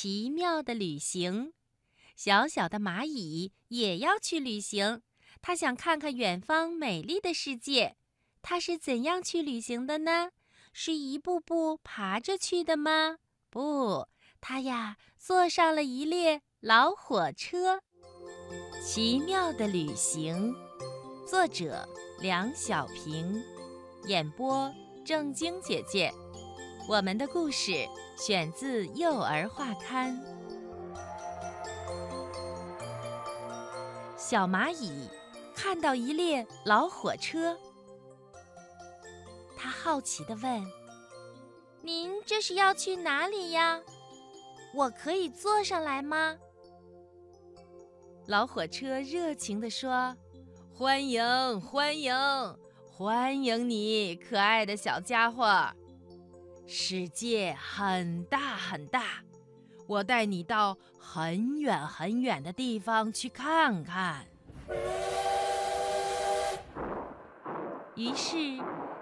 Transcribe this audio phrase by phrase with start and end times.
[0.00, 1.54] 奇妙的旅行。
[2.14, 5.02] 小小的蚂蚁也要去旅行，
[5.42, 7.96] 它想看看远方美丽的世界。
[8.40, 10.30] 它是怎样去旅行的呢？
[10.72, 13.16] 是一步步爬着去的吗？
[13.50, 14.06] 不，
[14.40, 17.82] 它呀，坐上了一列老火车。
[18.80, 20.54] 奇妙的旅行，
[21.28, 21.84] 作者
[22.20, 23.42] 梁小平，
[24.06, 24.72] 演播
[25.04, 26.12] 郑晶姐姐。
[26.88, 27.84] 我们的故事
[28.18, 30.20] 选自《幼儿画刊》。
[34.16, 35.08] 小蚂蚁
[35.54, 37.56] 看到一列老火车，
[39.56, 40.66] 它好奇地问
[41.80, 43.80] ：“您这是要去哪里呀？
[44.74, 46.36] 我可以坐上来吗？”
[48.26, 50.14] 老火车热情地说
[50.74, 52.12] ：“欢迎，欢迎，
[52.90, 55.46] 欢迎你，可爱的小家伙！
[56.70, 59.02] 世界很大很大。”
[59.88, 64.26] 我带你到很远很远的地方去看看。
[67.94, 68.36] 于是，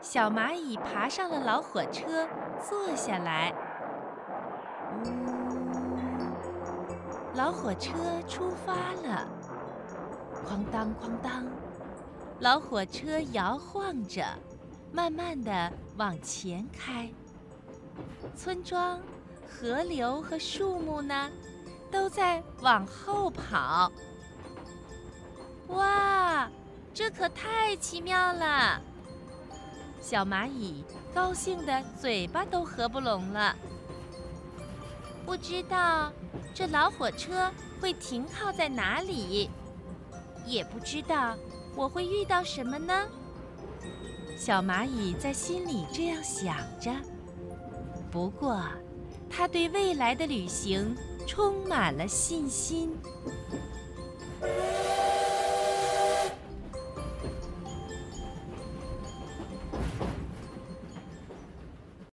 [0.00, 2.28] 小蚂蚁爬上了老火车，
[2.66, 3.52] 坐下来。
[5.04, 5.10] 呜，
[7.34, 7.92] 老火车
[8.28, 9.28] 出发了，
[10.46, 11.44] 哐当哐当，
[12.38, 14.24] 老火车摇晃着，
[14.92, 17.10] 慢慢的往前开。
[18.36, 19.00] 村庄。
[19.48, 21.30] 河流和树木呢，
[21.90, 23.90] 都在往后跑。
[25.68, 26.50] 哇，
[26.92, 28.82] 这可太奇妙了！
[29.98, 33.56] 小蚂蚁高兴的嘴巴都合不拢了。
[35.24, 36.12] 不知道
[36.52, 37.50] 这老火车
[37.80, 39.48] 会停靠在哪里，
[40.44, 41.34] 也不知道
[41.74, 43.06] 我会遇到什么呢？
[44.36, 46.92] 小蚂蚁在心里这样想着。
[48.10, 48.60] 不过。
[49.28, 52.90] 他对未来的旅行充满了信心。